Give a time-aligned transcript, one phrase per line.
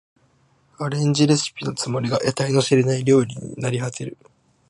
[0.79, 4.17] アレンジレシピのつもりが得体の知れない料理になりはてる